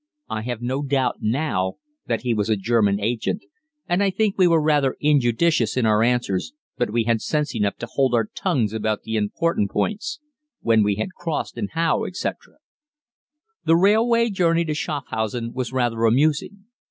I 0.29 0.41
have 0.41 0.63
no 0.63 0.81
doubt 0.81 1.17
now 1.21 1.75
that 2.07 2.21
he 2.21 2.33
was 2.33 2.49
a 2.49 2.55
German 2.55 2.99
agent, 2.99 3.43
and 3.87 4.01
I 4.01 4.09
think 4.09 4.35
we 4.35 4.47
were 4.47 4.59
rather 4.59 4.97
injudicious 4.99 5.77
in 5.77 5.85
our 5.85 6.01
answers, 6.01 6.53
but 6.75 6.89
we 6.89 7.03
had 7.03 7.21
sense 7.21 7.55
enough 7.55 7.75
to 7.77 7.85
hold 7.85 8.15
our 8.15 8.25
tongues 8.33 8.73
about 8.73 9.03
the 9.03 9.15
important 9.15 9.69
points 9.69 10.19
when 10.61 10.81
we 10.81 11.07
crossed, 11.15 11.55
and 11.55 11.69
how, 11.73 12.05
etc. 12.05 12.55
The 13.63 13.75
railway 13.75 14.31
journey 14.31 14.65
to 14.65 14.73
Schafhausen 14.73 15.53
was 15.53 15.71
rather 15.71 16.05
amusing. 16.05 16.65